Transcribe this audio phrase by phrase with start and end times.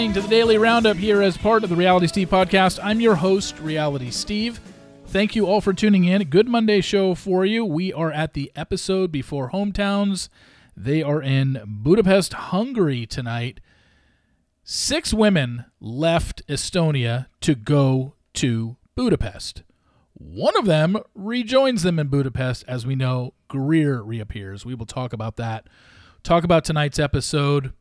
[0.00, 2.78] listening to the Daily Roundup here as part of the Reality Steve podcast.
[2.82, 4.58] I'm your host, Reality Steve.
[5.08, 6.22] Thank you all for tuning in.
[6.30, 7.66] Good Monday show for you.
[7.66, 10.30] We are at the episode before hometowns.
[10.74, 13.60] They are in Budapest, Hungary tonight.
[14.64, 19.64] Six women left Estonia to go to Budapest.
[20.14, 22.64] One of them rejoins them in Budapest.
[22.66, 24.64] As we know, Greer reappears.
[24.64, 25.66] We will talk about that.
[26.22, 27.74] Talk about tonight's episode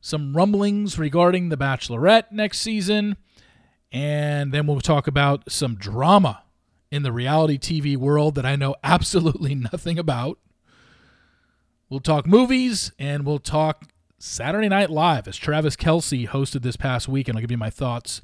[0.00, 3.16] some rumblings regarding The Bachelorette next season,
[3.92, 6.42] and then we'll talk about some drama
[6.90, 10.38] in the reality TV world that I know absolutely nothing about.
[11.88, 13.84] We'll talk movies and we'll talk
[14.18, 17.70] Saturday Night Live as Travis Kelce hosted this past week, and I'll give you my
[17.70, 18.22] thoughts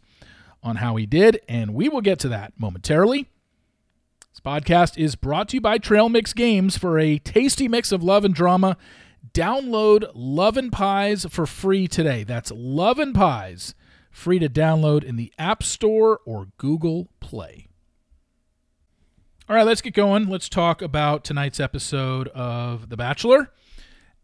[0.62, 3.28] on how he did, and we will get to that momentarily.
[4.32, 8.02] This podcast is brought to you by Trail Mix Games for a tasty mix of
[8.02, 8.76] love and drama
[9.32, 12.24] Download Love and Pies for free today.
[12.24, 13.74] That's Love and Pies,
[14.10, 17.68] free to download in the App Store or Google Play.
[19.48, 20.28] All right, let's get going.
[20.28, 23.52] Let's talk about tonight's episode of The Bachelor.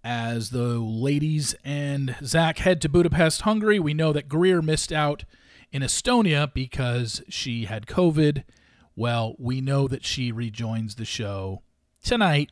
[0.05, 5.25] As the ladies and Zach head to Budapest, Hungary, we know that Greer missed out
[5.71, 8.43] in Estonia because she had COVID.
[8.97, 11.63] Well, we know that she rejoins the show
[12.03, 12.51] tonight,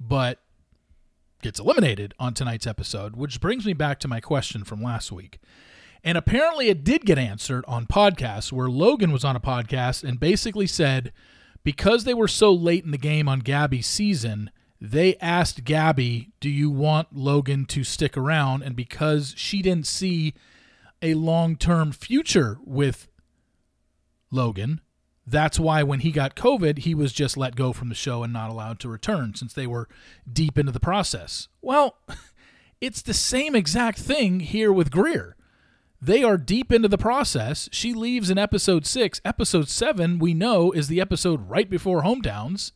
[0.00, 0.40] but
[1.44, 5.38] gets eliminated on tonight's episode, which brings me back to my question from last week.
[6.02, 10.18] And apparently it did get answered on podcasts where Logan was on a podcast and
[10.18, 11.12] basically said
[11.62, 16.48] because they were so late in the game on Gabby's season, they asked Gabby, Do
[16.48, 18.62] you want Logan to stick around?
[18.62, 20.32] And because she didn't see
[21.02, 23.08] a long term future with
[24.30, 24.80] Logan,
[25.26, 28.32] that's why when he got COVID, he was just let go from the show and
[28.32, 29.88] not allowed to return since they were
[30.30, 31.48] deep into the process.
[31.62, 31.96] Well,
[32.80, 35.36] it's the same exact thing here with Greer.
[36.00, 37.70] They are deep into the process.
[37.72, 39.22] She leaves in episode six.
[39.24, 42.72] Episode seven, we know, is the episode right before Hometowns.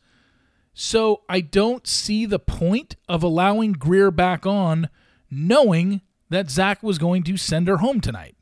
[0.73, 4.89] So I don't see the point of allowing Greer back on
[5.29, 8.35] knowing that Zach was going to send her home tonight.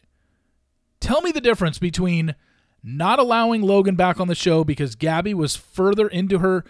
[1.02, 2.36] Tell me the difference between
[2.84, 6.64] not allowing Logan back on the show because Gabby was further into her,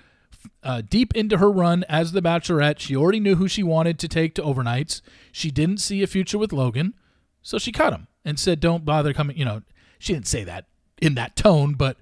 [0.64, 2.80] uh, deep into her run as the Bachelorette.
[2.80, 5.02] She already knew who she wanted to take to overnights.
[5.32, 6.94] She didn't see a future with Logan,
[7.42, 9.62] so she cut him and said, "Don't bother coming." You know,
[10.00, 10.66] she didn't say that
[11.02, 11.98] in that tone, but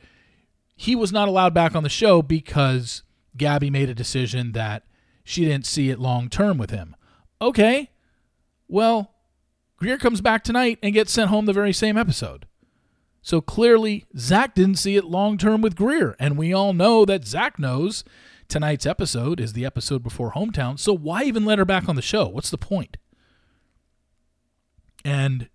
[0.75, 3.03] he was not allowed back on the show because
[3.37, 4.83] Gabby made a decision that
[5.23, 6.95] she didn't see it long term with him.
[7.41, 7.89] Okay,
[8.67, 9.11] well,
[9.77, 12.47] Greer comes back tonight and gets sent home the very same episode.
[13.25, 16.15] So clearly, Zach didn't see it long term with Greer.
[16.19, 18.03] And we all know that Zach knows
[18.47, 20.77] tonight's episode is the episode before Hometown.
[20.77, 22.27] So why even let her back on the show?
[22.27, 22.97] What's the point?
[25.03, 25.49] And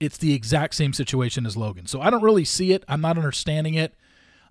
[0.00, 1.86] it's the exact same situation as Logan.
[1.86, 2.86] So I don't really see it.
[2.88, 3.94] I'm not understanding it.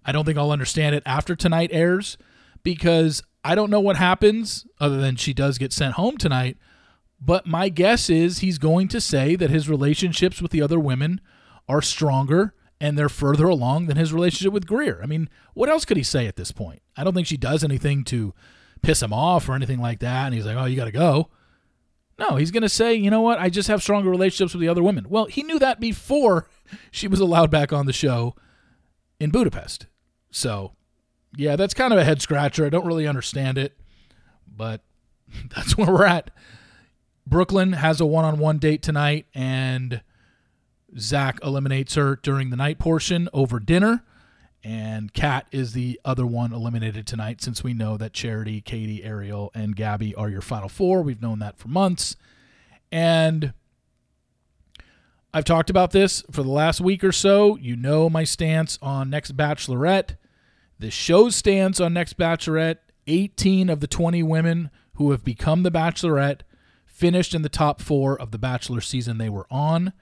[0.05, 2.19] I don't think I'll understand it after tonight airs
[2.61, 6.55] because I don't know what happens other than she does get sent home tonight.
[7.19, 11.19] But my guess is he's going to say that his relationships with the other women
[11.67, 14.99] are stronger and they're further along than his relationship with Greer.
[15.03, 16.81] I mean, what else could he say at this point?
[16.95, 18.33] I don't think she does anything to
[18.81, 20.27] piss him off or anything like that.
[20.27, 21.29] And he's like, oh, you got to go.
[22.17, 23.39] No, he's going to say, you know what?
[23.39, 25.07] I just have stronger relationships with the other women.
[25.09, 26.47] Well, he knew that before
[26.91, 28.35] she was allowed back on the show
[29.19, 29.87] in Budapest.
[30.31, 30.73] So,
[31.35, 32.65] yeah, that's kind of a head scratcher.
[32.65, 33.77] I don't really understand it,
[34.47, 34.81] but
[35.55, 36.31] that's where we're at.
[37.25, 40.01] Brooklyn has a one on one date tonight, and
[40.97, 44.03] Zach eliminates her during the night portion over dinner.
[44.63, 49.51] And Kat is the other one eliminated tonight since we know that Charity, Katie, Ariel,
[49.53, 51.01] and Gabby are your final four.
[51.01, 52.17] We've known that for months.
[52.91, 53.53] And
[55.33, 57.55] I've talked about this for the last week or so.
[57.57, 60.17] You know my stance on Next Bachelorette.
[60.79, 62.77] The show's stance on Next Bachelorette
[63.07, 66.41] 18 of the 20 women who have become the Bachelorette
[66.85, 69.93] finished in the top four of the Bachelor season they were on.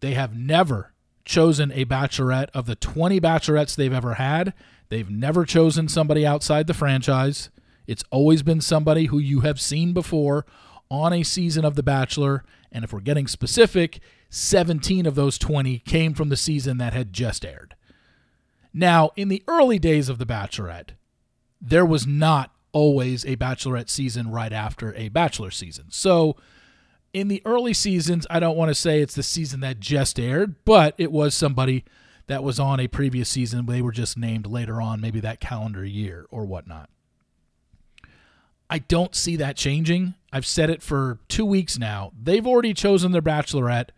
[0.00, 0.92] They have never
[1.24, 4.52] chosen a bachelorette of the 20 bachelorettes they've ever had.
[4.88, 7.50] They've never chosen somebody outside the franchise.
[7.86, 10.46] It's always been somebody who you have seen before
[10.90, 12.44] on a season of The Bachelor.
[12.72, 14.00] And if we're getting specific,
[14.30, 17.74] 17 of those 20 came from the season that had just aired.
[18.72, 20.90] Now, in the early days of The Bachelorette,
[21.60, 25.86] there was not always a Bachelorette season right after a Bachelor season.
[25.90, 26.36] So
[27.12, 30.56] in the early seasons, I don't want to say it's the season that just aired,
[30.64, 31.84] but it was somebody
[32.26, 33.66] that was on a previous season.
[33.66, 36.88] They were just named later on, maybe that calendar year or whatnot.
[38.68, 40.14] I don't see that changing.
[40.32, 42.12] I've said it for two weeks now.
[42.20, 43.88] They've already chosen their bachelorette.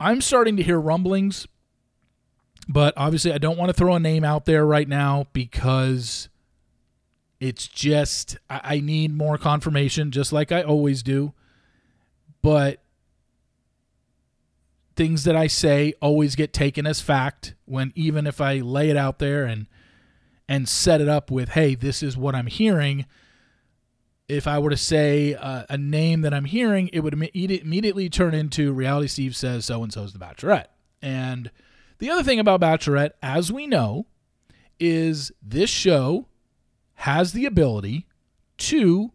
[0.00, 1.46] I'm starting to hear rumblings,
[2.68, 6.28] but obviously I don't want to throw a name out there right now because
[7.38, 11.32] it's just, I, need more confirmation, just like I always do.
[12.42, 12.82] But
[14.96, 18.96] things that I say always get taken as fact when even if I lay it
[18.96, 19.66] out there and
[20.48, 23.04] and set it up with, hey, this is what I'm hearing
[24.28, 28.34] if I were to say uh, a name that I'm hearing, it would immediately turn
[28.34, 30.66] into Reality Steve says so and so is the Bachelorette.
[31.00, 31.50] And
[31.98, 34.06] the other thing about Bachelorette, as we know,
[34.78, 36.26] is this show
[36.96, 38.06] has the ability
[38.58, 39.12] to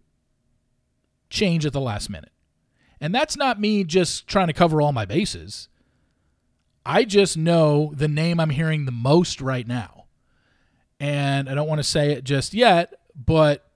[1.29, 2.31] change at the last minute.
[3.03, 5.67] And that's not me just trying to cover all my bases.
[6.85, 10.05] I just know the name I'm hearing the most right now.
[11.01, 13.69] And I don't want to say it just yet, but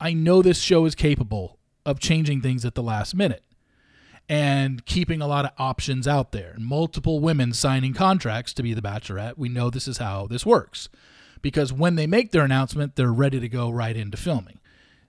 [0.00, 3.44] I know this show is capable of changing things at the last minute
[4.28, 6.56] and keeping a lot of options out there.
[6.58, 9.38] Multiple women signing contracts to be the bachelorette.
[9.38, 10.88] We know this is how this works
[11.40, 14.58] because when they make their announcement, they're ready to go right into filming.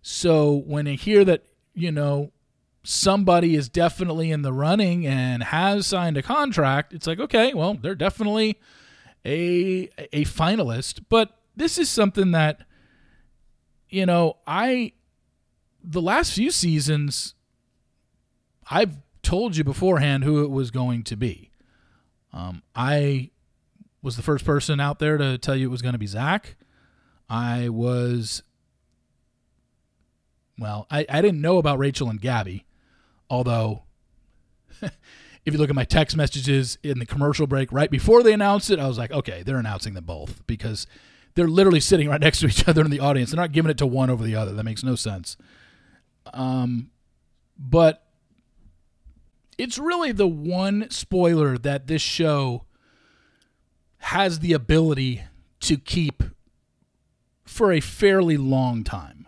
[0.04, 1.44] So when I hear that,
[1.80, 2.32] you know,
[2.84, 7.76] somebody is definitely in the running and has signed a contract, it's like, okay, well,
[7.76, 8.60] they're definitely
[9.26, 12.62] a a finalist, but this is something that
[13.90, 14.94] you know, I
[15.84, 17.34] the last few seasons
[18.70, 21.52] I've told you beforehand who it was going to be.
[22.32, 23.32] Um, I
[24.02, 26.56] was the first person out there to tell you it was going to be Zach.
[27.30, 28.44] I was,
[30.60, 32.66] well, I, I didn't know about Rachel and Gabby,
[33.30, 33.84] although
[34.82, 34.92] if
[35.46, 38.80] you look at my text messages in the commercial break right before they announced it,
[38.80, 40.86] I was like, okay, they're announcing them both because
[41.36, 43.32] they're literally sitting right next to each other in the audience.
[43.32, 44.54] They're not giving it to one over the other.
[44.54, 45.38] That makes no sense.
[46.34, 46.92] Um,
[47.58, 48.04] but
[49.58, 52.66] it's really the one spoiler that this show
[53.98, 55.24] has the ability
[55.62, 56.24] to keep
[57.44, 59.19] for a fairly long time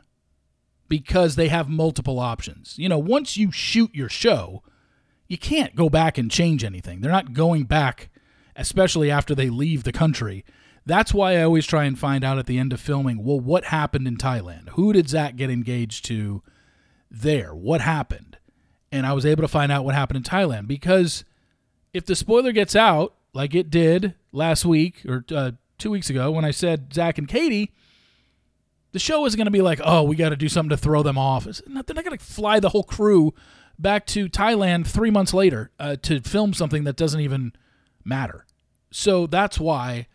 [0.92, 2.76] because they have multiple options.
[2.78, 4.62] You know, once you shoot your show,
[5.28, 7.02] you can't go back and change anything.
[7.02, 8.10] They're not going back,
[8.56, 10.44] especially after they leave the country
[10.86, 13.66] that's why I always try and find out at the end of filming, well, what
[13.66, 14.70] happened in Thailand?
[14.70, 16.42] Who did Zach get engaged to
[17.10, 17.54] there?
[17.54, 18.38] What happened?
[18.92, 21.24] And I was able to find out what happened in Thailand because
[21.94, 26.32] if the spoiler gets out, like it did last week or uh, two weeks ago
[26.32, 27.72] when I said Zach and Katie,
[28.92, 31.04] the show isn't going to be like, oh, we got to do something to throw
[31.04, 31.48] them off.
[31.68, 33.34] Not, they're not going to fly the whole crew
[33.80, 37.54] back to Thailand three months later uh, to film something that doesn't even
[38.04, 38.46] matter.
[38.92, 40.08] So that's why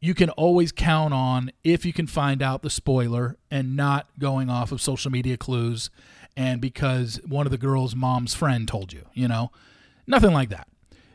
[0.00, 4.50] you can always count on if you can find out the spoiler and not going
[4.50, 5.90] off of social media clues
[6.36, 9.50] and because one of the girl's mom's friend told you, you know,
[10.06, 10.68] nothing like that.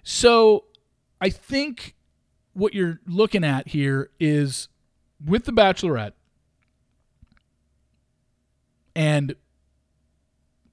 [0.03, 0.65] So
[1.19, 1.95] I think
[2.53, 4.69] what you're looking at here is
[5.23, 6.13] with The Bachelorette
[8.99, 9.33] and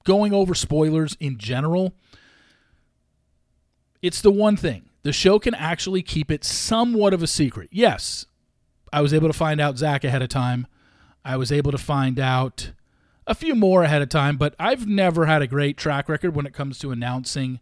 [0.03, 1.93] going over spoilers in general,
[4.01, 7.69] it's the one thing the show can actually keep it somewhat of a secret.
[7.71, 8.25] Yes,
[8.91, 10.67] I was able to find out Zach ahead of time.
[11.23, 12.71] I was able to find out
[13.25, 16.45] a few more ahead of time, but I've never had a great track record when
[16.45, 17.61] it comes to announcing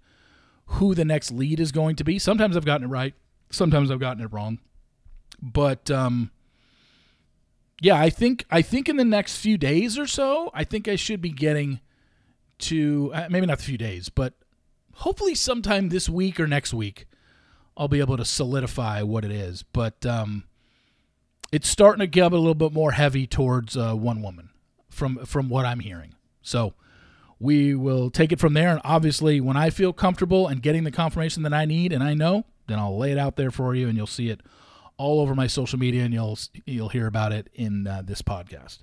[0.65, 2.17] who the next lead is going to be.
[2.17, 3.13] Sometimes I've gotten it right,
[3.51, 4.57] sometimes I've gotten it wrong.
[5.39, 6.31] But um
[7.81, 10.95] yeah, I think I think in the next few days or so, I think I
[10.95, 11.81] should be getting
[12.59, 14.33] to uh, maybe not a few days, but
[14.95, 17.05] hopefully sometime this week or next week
[17.75, 19.63] I'll be able to solidify what it is.
[19.63, 20.45] But um,
[21.51, 24.49] it's starting to get a little bit more heavy towards uh, one woman
[24.89, 26.15] from from what I'm hearing.
[26.41, 26.73] So
[27.39, 28.69] we will take it from there.
[28.69, 32.13] And obviously, when I feel comfortable and getting the confirmation that I need and I
[32.13, 34.41] know, then I'll lay it out there for you, and you'll see it
[34.97, 38.79] all over my social media, and you'll you'll hear about it in uh, this podcast.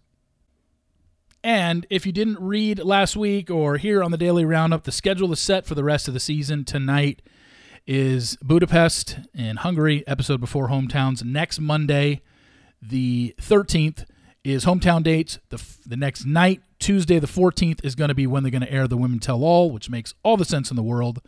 [1.45, 5.33] And if you didn't read last week or hear on the daily roundup, the schedule
[5.33, 6.65] is set for the rest of the season.
[6.65, 7.21] Tonight
[7.85, 11.25] is Budapest in Hungary, episode before hometowns.
[11.25, 12.23] Next Monday,
[12.81, 14.05] the 13th,
[14.45, 15.39] is hometown dates.
[15.49, 18.73] The, the next night, Tuesday, the 14th, is going to be when they're going to
[18.73, 21.21] air the Women Tell All, which makes all the sense in the world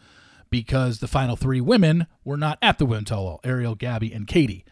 [0.50, 4.26] because the final three women were not at the Women Tell All Ariel, Gabby, and
[4.26, 4.64] Katie.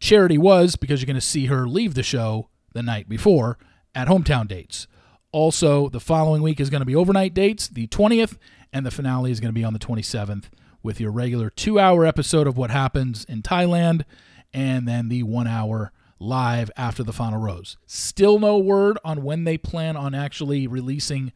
[0.00, 3.58] Charity was because you're going to see her leave the show the night before
[3.94, 4.86] at hometown dates.
[5.32, 8.36] Also, the following week is going to be overnight dates, the 20th,
[8.72, 10.46] and the finale is going to be on the 27th
[10.82, 14.04] with your regular two hour episode of what happens in Thailand
[14.52, 17.76] and then the one hour live after the final rose.
[17.86, 21.32] Still no word on when they plan on actually releasing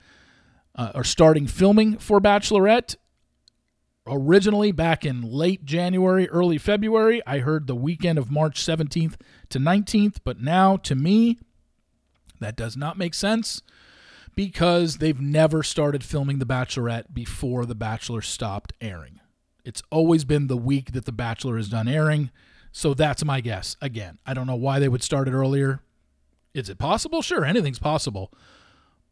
[0.74, 2.96] uh, or starting filming for Bachelorette.
[4.06, 9.14] Originally, back in late January, early February, I heard the weekend of March 17th
[9.48, 11.38] to 19th, but now to me,
[12.38, 13.62] that does not make sense
[14.34, 19.20] because they've never started filming The Bachelorette before The Bachelor stopped airing.
[19.64, 22.30] It's always been the week that The Bachelor is done airing.
[22.72, 23.76] So that's my guess.
[23.80, 25.80] Again, I don't know why they would start it earlier.
[26.52, 27.22] Is it possible?
[27.22, 28.30] Sure, anything's possible.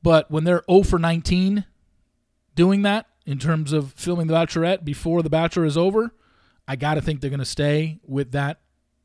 [0.03, 1.65] But when they're 0 for 19
[2.55, 6.15] doing that in terms of filming The Bachelorette before The Bachelor is over,
[6.67, 8.61] I got to think they're going to stay with that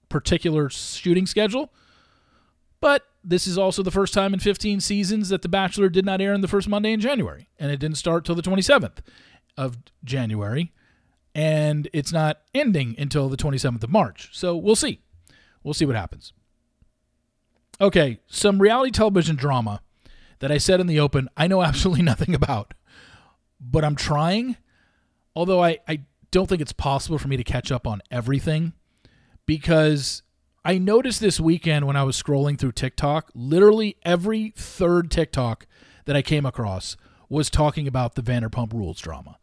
[0.10, 1.74] particular shooting schedule.
[2.80, 6.22] But this is also the first time in 15 seasons that The Bachelor did not
[6.22, 9.00] air in the first Monday in January, and it didn't start till the 27th
[9.58, 10.72] of January
[11.38, 14.30] and it's not ending until the 27th of March.
[14.34, 15.02] So we'll see.
[15.64, 16.34] We'll see what happens.
[17.80, 19.82] Okay, some reality television drama
[20.40, 22.74] that I said in the open I know absolutely nothing about,
[23.60, 24.58] but I'm trying.
[25.36, 28.74] Although I, I don't think it's possible for me to catch up on everything
[29.46, 30.24] because
[30.66, 35.66] I noticed this weekend when I was scrolling through TikTok, literally every third TikTok
[36.06, 36.98] that I came across
[37.30, 39.38] was talking about the Vanderpump Rules drama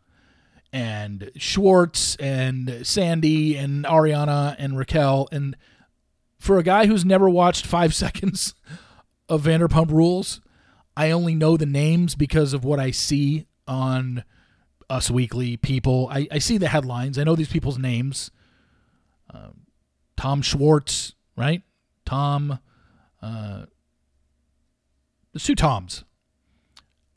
[0.73, 5.28] and Schwartz and Sandy and Ariana and Raquel.
[5.30, 5.56] And
[6.38, 8.54] for a guy who's never watched five seconds
[9.28, 10.40] of Vanderpump Rules,
[10.97, 14.25] I only know the names because of what I see on
[14.90, 16.09] Us Weekly, People.
[16.11, 17.18] I, I see the headlines.
[17.18, 18.30] I know these people's names.
[19.33, 19.66] Um,
[20.16, 21.62] Tom Schwartz, right?
[22.04, 22.59] Tom.
[23.23, 23.66] Uh,
[25.33, 26.04] the two Toms.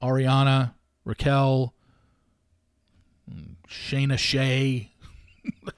[0.01, 0.73] Ariana,
[1.05, 1.73] Raquel,
[3.67, 4.91] Scheana Shay.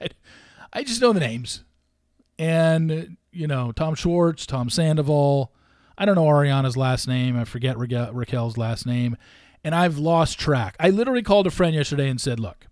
[0.72, 1.64] I just know the names.
[2.38, 5.52] And, you know, Tom Schwartz, Tom Sandoval.
[5.98, 7.36] I don't know Ariana's last name.
[7.36, 9.16] I forget Ra- Raquel's last name.
[9.62, 10.76] And I've lost track.
[10.80, 12.66] I literally called a friend yesterday and said, look,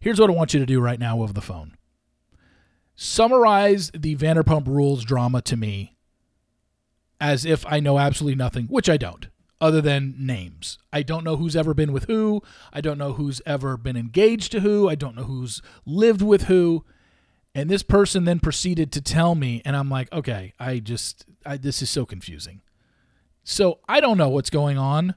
[0.00, 1.76] here's what I want you to do right now over the phone.
[2.94, 5.96] Summarize the Vanderpump Rules drama to me
[7.20, 9.28] as if I know absolutely nothing, which I don't
[9.60, 10.78] other than names.
[10.92, 12.42] I don't know who's ever been with who.
[12.72, 14.88] I don't know who's ever been engaged to who.
[14.88, 16.84] I don't know who's lived with who.
[17.54, 21.56] And this person then proceeded to tell me, and I'm like, okay, I just, I,
[21.56, 22.60] this is so confusing.
[23.44, 25.14] So I don't know what's going on.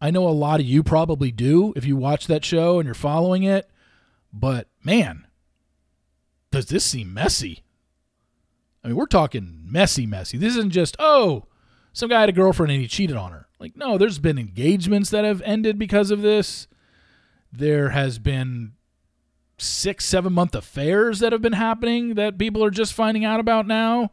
[0.00, 2.94] I know a lot of you probably do if you watch that show and you're
[2.94, 3.68] following it.
[4.32, 5.26] But man,
[6.50, 7.62] does this seem messy?
[8.82, 10.38] I mean, we're talking messy, messy.
[10.38, 11.44] This isn't just, oh,
[11.92, 13.46] some guy had a girlfriend and he cheated on her.
[13.58, 16.66] Like, no, there's been engagements that have ended because of this.
[17.52, 18.72] There has been
[19.58, 23.66] six, seven month affairs that have been happening that people are just finding out about
[23.66, 24.12] now.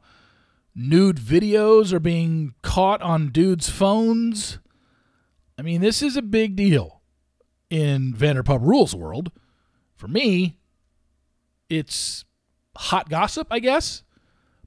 [0.76, 4.60] Nude videos are being caught on dudes' phones.
[5.58, 7.02] I mean, this is a big deal
[7.70, 9.32] in Vanderpump Rules world.
[9.96, 10.60] For me,
[11.70, 12.26] it's
[12.76, 14.04] hot gossip, I guess.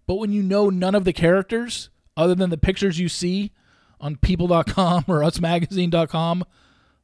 [0.07, 3.53] But when you know none of the characters, other than the pictures you see
[4.01, 6.45] on people.com or usmagazine.com.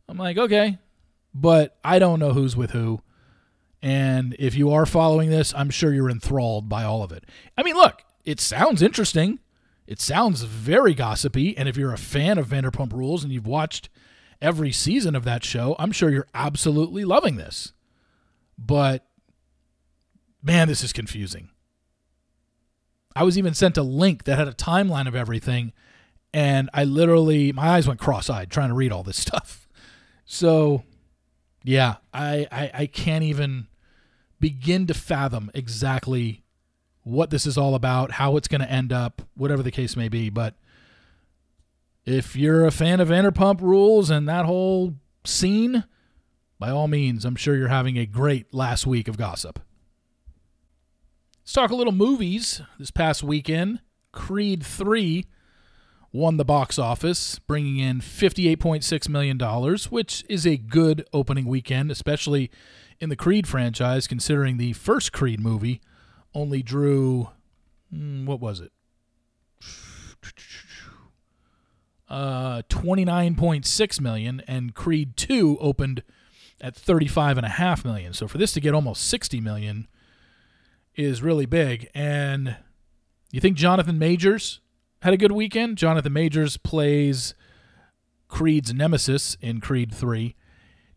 [0.08, 0.78] I'm like, okay,
[1.34, 3.00] but I don't know who's with who.
[3.82, 7.24] And if you are following this, I'm sure you're enthralled by all of it.
[7.56, 9.38] I mean, look, it sounds interesting.
[9.86, 11.56] It sounds very gossipy.
[11.56, 13.88] And if you're a fan of Vanderpump Rules and you've watched
[14.40, 17.72] every season of that show, I'm sure you're absolutely loving this.
[18.58, 19.06] But
[20.42, 21.50] man, this is confusing.
[23.14, 25.72] I was even sent a link that had a timeline of everything,
[26.34, 29.68] and I literally my eyes went cross-eyed trying to read all this stuff.
[30.26, 30.84] So,
[31.64, 33.68] yeah, I, I, I can't even
[34.38, 36.44] begin to fathom exactly
[37.06, 40.08] what this is all about, how it's going to end up, whatever the case may
[40.08, 40.28] be.
[40.28, 40.56] But
[42.04, 45.84] if you're a fan of Vanderpump Rules and that whole scene,
[46.58, 49.60] by all means, I'm sure you're having a great last week of gossip.
[51.42, 52.60] Let's talk a little movies.
[52.76, 55.26] This past weekend, Creed 3
[56.10, 59.38] won the box office, bringing in $58.6 million,
[59.90, 62.50] which is a good opening weekend, especially
[62.98, 65.80] in the Creed franchise, considering the first Creed movie
[66.36, 67.30] only drew,
[67.90, 68.70] hmm, what was it?
[72.08, 76.04] Uh, 29.6 million and Creed 2 opened
[76.60, 78.12] at 35.5 million.
[78.12, 79.88] So for this to get almost 60 million
[80.94, 81.88] is really big.
[81.94, 82.56] And
[83.32, 84.60] you think Jonathan Majors
[85.02, 85.78] had a good weekend?
[85.78, 87.34] Jonathan Majors plays
[88.28, 90.36] Creed's nemesis in Creed 3.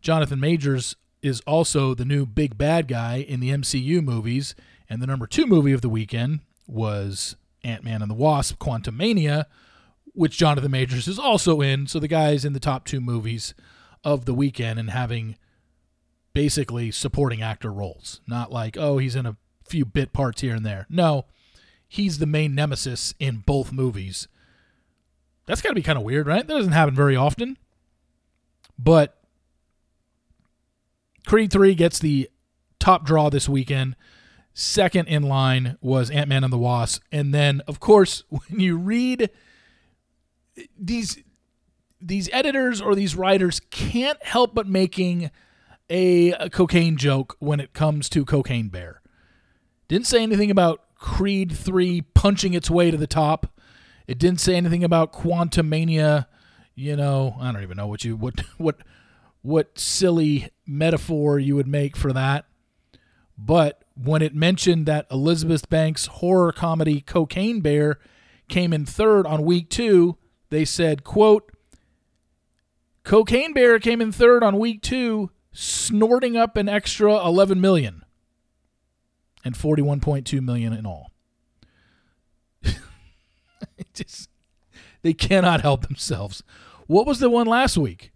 [0.00, 4.54] Jonathan Majors is also the new big bad guy in the MCU movies.
[4.90, 9.44] And the number two movie of the weekend was Ant Man and the Wasp, Quantumania,
[10.12, 11.86] which Jonathan Majors is also in.
[11.86, 13.54] So the guy's in the top two movies
[14.02, 15.36] of the weekend and having
[16.32, 18.20] basically supporting actor roles.
[18.26, 20.86] Not like, oh, he's in a few bit parts here and there.
[20.90, 21.26] No,
[21.86, 24.26] he's the main nemesis in both movies.
[25.46, 26.46] That's got to be kind of weird, right?
[26.46, 27.56] That doesn't happen very often.
[28.78, 29.16] But
[31.26, 32.28] Creed 3 gets the
[32.78, 33.94] top draw this weekend.
[34.52, 37.02] Second in line was Ant Man and the Wasp.
[37.12, 39.30] And then, of course, when you read
[40.78, 41.18] these
[42.02, 45.30] these editors or these writers can't help but making
[45.90, 49.02] a, a, cocaine joke when it comes to Cocaine Bear.
[49.86, 53.58] Didn't say anything about Creed 3 punching its way to the top.
[54.06, 56.26] It didn't say anything about Quantumania,
[56.74, 58.76] you know, I don't even know what you what what
[59.42, 62.46] what silly metaphor you would make for that.
[63.36, 67.98] But when it mentioned that Elizabeth Banks' horror comedy Cocaine Bear
[68.48, 70.16] came in third on week 2,
[70.50, 71.52] they said, quote,
[73.04, 78.04] Cocaine Bear came in third on week 2 snorting up an extra 11 million
[79.44, 81.10] and 41.2 million in all.
[83.94, 84.28] just
[85.02, 86.42] they cannot help themselves.
[86.86, 88.12] What was the one last week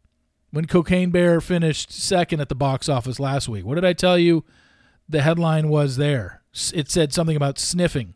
[0.50, 3.64] when Cocaine Bear finished second at the box office last week?
[3.64, 4.44] What did I tell you?
[5.08, 6.42] The headline was there.
[6.72, 8.14] It said something about sniffing,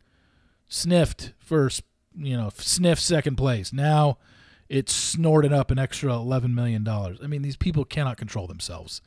[0.68, 1.82] sniffed first,
[2.16, 3.72] you know, sniff second place.
[3.72, 4.18] Now
[4.68, 6.86] it snorted up an extra $11 million.
[6.86, 9.00] I mean, these people cannot control themselves.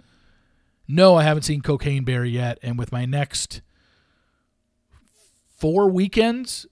[0.88, 2.60] No, I haven't seen Cocaine Bear yet.
[2.62, 3.62] And with my next
[5.58, 6.66] four weekends,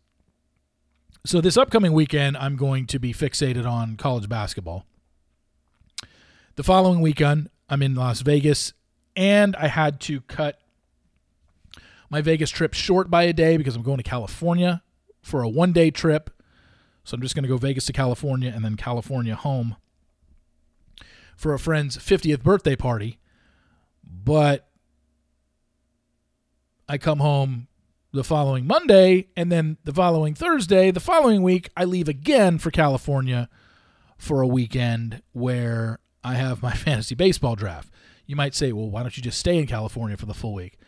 [1.25, 4.85] so this upcoming weekend, I'm going to be fixated on college basketball.
[6.55, 8.74] The following weekend, I'm in Las Vegas,
[9.15, 10.59] and I had to cut
[12.09, 14.83] my Vegas trip short by a day because I'm going to California
[15.22, 16.29] for a one day trip.
[17.03, 19.75] So I'm just going to go Vegas to California and then California home
[21.35, 23.19] for a friend's 50th birthday party.
[24.03, 24.67] But
[26.87, 27.67] I come home
[28.11, 32.72] the following Monday, and then the following Thursday, the following week, I leave again for
[32.72, 33.48] California
[34.17, 37.93] for a weekend where I have my fantasy baseball draft.
[38.25, 40.78] You might say, well, why don't you just stay in California for the full week?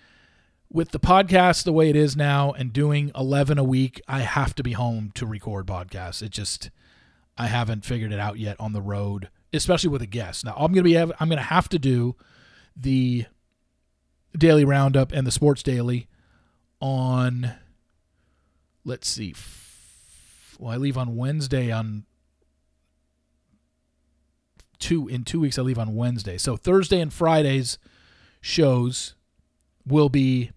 [0.73, 4.55] With the podcast the way it is now and doing 11 a week, I have
[4.55, 6.21] to be home to record podcasts.
[6.21, 6.69] It just,
[7.37, 10.45] I haven't figured it out yet on the road, especially with a guest.
[10.45, 12.15] Now, I'm going to be, I'm going to have to do
[12.73, 13.25] the
[14.37, 16.07] daily roundup and the sports daily
[16.79, 17.51] on
[18.85, 19.35] let's see
[20.57, 22.05] well i leave on wednesday on
[24.79, 27.77] two in two weeks i leave on wednesday so thursday and fridays
[28.39, 29.15] shows
[29.85, 30.51] will be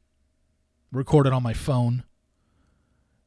[0.94, 2.04] recorded on my phone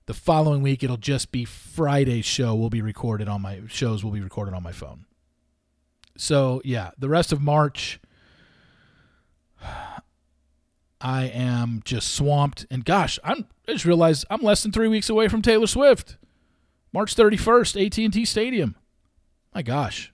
[0.06, 4.12] the following week it'll just be friday's show will be recorded on my shows will
[4.12, 5.06] be recorded on my phone
[6.16, 8.00] so yeah the rest of march
[11.00, 12.66] I am just swamped.
[12.72, 16.18] And gosh, I'm, I just realized I'm less than three weeks away from Taylor Swift.
[16.94, 18.76] March 31st, AT&T Stadium.
[19.54, 20.14] My gosh.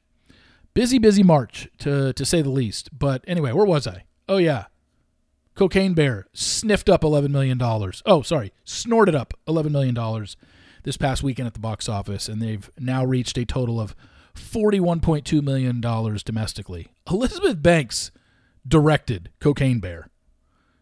[0.73, 2.89] Busy, busy March, to, to say the least.
[2.97, 4.05] But anyway, where was I?
[4.27, 4.65] Oh, yeah.
[5.55, 7.59] Cocaine Bear sniffed up $11 million.
[8.05, 8.51] Oh, sorry.
[8.63, 10.27] Snorted up $11 million
[10.83, 12.27] this past weekend at the box office.
[12.27, 13.95] And they've now reached a total of
[14.35, 16.87] $41.2 million domestically.
[17.09, 18.11] Elizabeth Banks
[18.67, 20.09] directed Cocaine Bear.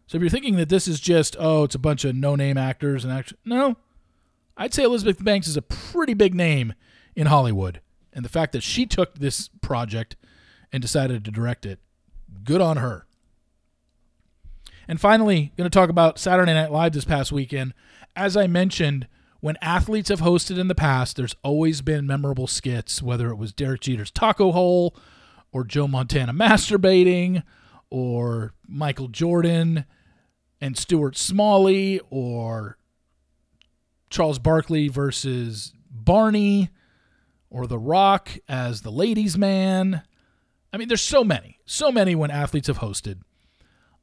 [0.06, 3.04] So if you're thinking that this is just oh, it's a bunch of no-name actors
[3.04, 3.76] and actually no,
[4.56, 6.74] I'd say Elizabeth Banks is a pretty big name
[7.16, 7.80] in Hollywood,
[8.12, 10.16] and the fact that she took this project
[10.70, 11.78] and decided to direct it,
[12.44, 13.06] good on her.
[14.88, 17.74] And finally, going to talk about Saturday Night Live this past weekend.
[18.16, 19.06] As I mentioned,
[19.40, 23.52] when athletes have hosted in the past, there's always been memorable skits, whether it was
[23.52, 24.96] Derek Jeter's taco hole
[25.52, 27.42] or Joe Montana masturbating
[27.90, 29.84] or Michael Jordan
[30.60, 32.76] and Stuart Smalley or
[34.10, 36.70] Charles Barkley versus Barney
[37.50, 40.02] or The Rock as the ladies' man.
[40.72, 43.20] I mean, there's so many, so many when athletes have hosted.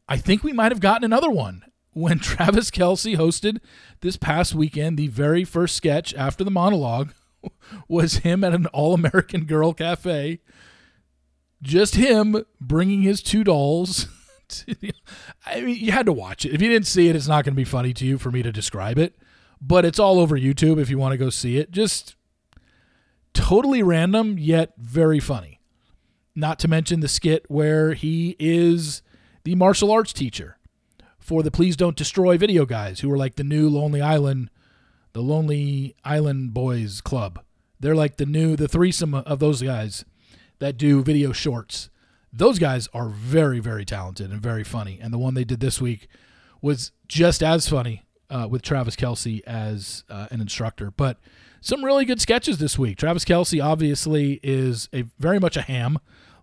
[0.09, 3.59] I think we might have gotten another one when Travis Kelce hosted
[4.01, 4.97] this past weekend.
[4.97, 7.13] The very first sketch after the monologue
[7.87, 10.39] was him at an All American Girl cafe.
[11.61, 14.07] Just him bringing his two dolls
[15.45, 16.53] I mean, you had to watch it.
[16.53, 18.41] If you didn't see it, it's not going to be funny to you for me
[18.41, 19.15] to describe it.
[19.61, 21.71] But it's all over YouTube if you want to go see it.
[21.71, 22.15] Just
[23.33, 25.59] totally random, yet very funny.
[26.35, 29.01] Not to mention the skit where he is
[29.49, 30.59] the martial arts teacher
[31.17, 34.51] for the Please Don't Destroy video guys, who are like the new Lonely Island,
[35.13, 37.39] the Lonely Island Boys Club.
[37.79, 40.05] They're like the new the threesome of those guys
[40.59, 41.89] that do video shorts.
[42.31, 44.99] Those guys are very very talented and very funny.
[45.01, 46.07] And the one they did this week
[46.61, 50.91] was just as funny uh, with Travis Kelce as uh, an instructor.
[50.91, 51.17] But
[51.59, 52.99] some really good sketches this week.
[52.99, 55.97] Travis Kelce obviously is a very much a ham,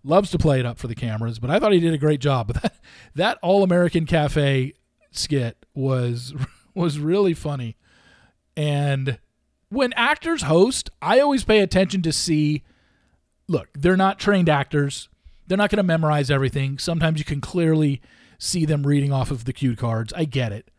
[0.07, 2.19] loves to play it up for the cameras, but I thought he did a great
[2.19, 2.47] job.
[2.47, 2.73] But That
[3.15, 4.73] that All American Cafe
[5.11, 6.33] skit was
[6.73, 7.77] was really funny.
[8.55, 9.19] And
[9.69, 12.63] when actors host, I always pay attention to see
[13.47, 15.09] look, they're not trained actors.
[15.47, 16.77] They're not going to memorize everything.
[16.77, 18.01] Sometimes you can clearly
[18.37, 20.11] see them reading off of the cue cards.
[20.13, 20.69] I get it.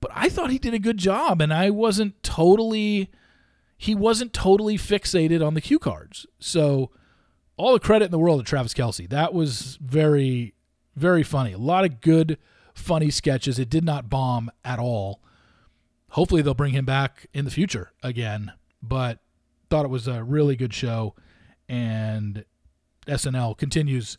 [0.00, 3.10] But I thought he did a good job and I wasn't totally
[3.76, 6.24] he wasn't totally fixated on the cue cards.
[6.38, 6.90] So
[7.56, 9.08] all the credit in the world to Travis Kelce.
[9.08, 10.54] That was very,
[10.96, 11.52] very funny.
[11.52, 12.38] A lot of good,
[12.74, 13.58] funny sketches.
[13.58, 15.20] It did not bomb at all.
[16.10, 18.52] Hopefully they'll bring him back in the future again.
[18.82, 19.20] But
[19.70, 21.14] thought it was a really good show,
[21.68, 22.44] and
[23.06, 24.18] SNL continues,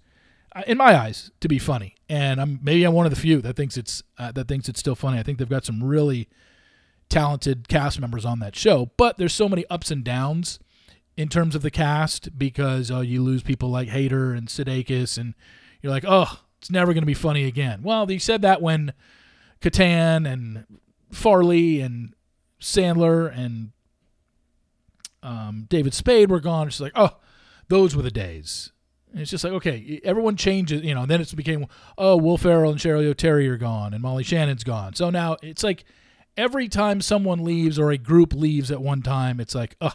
[0.55, 1.95] uh, in my eyes, to be funny.
[2.09, 4.79] And I'm maybe I'm one of the few that thinks it's uh, that thinks it's
[4.79, 5.19] still funny.
[5.19, 6.29] I think they've got some really
[7.09, 10.59] talented cast members on that show, but there's so many ups and downs
[11.15, 15.33] in terms of the cast because uh, you lose people like Hader and Sudeikis, and
[15.81, 17.81] you're like, oh, it's never going to be funny again.
[17.83, 18.93] Well, they said that when
[19.61, 20.65] Catan and
[21.11, 22.13] Farley and
[22.59, 23.71] Sandler and
[25.23, 26.67] um, David Spade were gone.
[26.67, 27.17] It's like, oh,
[27.69, 28.71] those were the days.
[29.11, 31.05] And it's just like, okay, everyone changes, you know.
[31.05, 34.95] Then it became, oh, Will Ferrell and Cheri Oteri are gone, and Molly Shannon's gone.
[34.95, 35.85] So now it's like
[36.35, 39.93] every time someone leaves or a group leaves at one time, it's like, oh,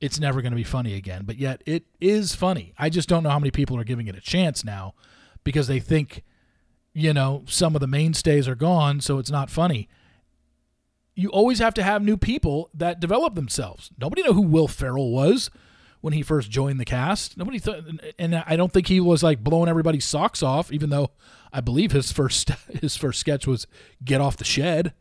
[0.00, 1.22] it's never going to be funny again.
[1.24, 2.74] But yet it is funny.
[2.78, 4.94] I just don't know how many people are giving it a chance now
[5.44, 6.22] because they think,
[6.92, 9.88] you know, some of the mainstays are gone, so it's not funny.
[11.14, 13.90] You always have to have new people that develop themselves.
[14.00, 15.50] Nobody knew who Will Ferrell was
[16.00, 17.36] when he first joined the cast.
[17.36, 17.84] Nobody thought,
[18.18, 20.72] and I don't think he was like blowing everybody's socks off.
[20.72, 21.10] Even though
[21.52, 22.48] I believe his first
[22.80, 23.66] his first sketch was
[24.04, 24.92] "Get Off the Shed."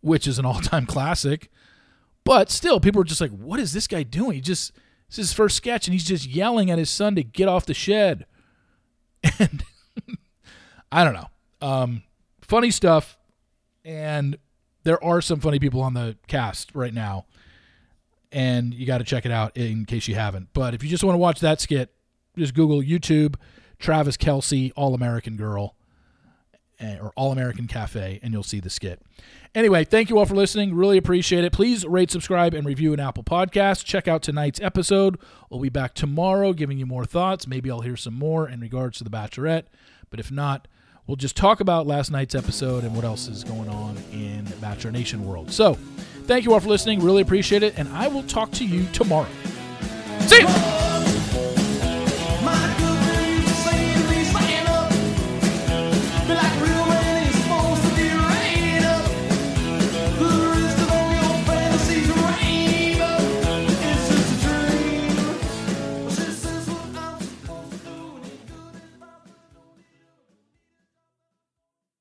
[0.00, 1.50] which is an all time classic.
[2.24, 4.34] But still, people are just like, what is this guy doing?
[4.34, 4.72] He just,
[5.06, 7.74] it's his first sketch, and he's just yelling at his son to get off the
[7.74, 8.26] shed.
[9.40, 9.64] And
[10.92, 11.28] I don't know.
[11.60, 12.02] Um,
[12.40, 13.18] funny stuff.
[13.84, 14.38] And
[14.84, 17.26] there are some funny people on the cast right now.
[18.30, 20.48] And you got to check it out in case you haven't.
[20.52, 21.90] But if you just want to watch that skit,
[22.36, 23.36] just Google YouTube
[23.78, 25.74] Travis Kelce All American Girl
[26.80, 29.00] or All American Cafe, and you'll see the skit.
[29.54, 30.74] Anyway, thank you all for listening.
[30.74, 31.52] Really appreciate it.
[31.52, 33.84] Please rate, subscribe, and review an Apple Podcast.
[33.84, 35.18] Check out tonight's episode.
[35.50, 37.46] We'll be back tomorrow giving you more thoughts.
[37.46, 39.64] Maybe I'll hear some more in regards to The Bachelorette.
[40.10, 40.68] But if not,
[41.06, 44.92] we'll just talk about last night's episode and what else is going on in Bachelor
[44.92, 45.50] Nation world.
[45.50, 45.74] So,
[46.24, 47.00] thank you all for listening.
[47.00, 47.78] Really appreciate it.
[47.78, 49.28] And I will talk to you tomorrow.
[50.20, 50.87] See you.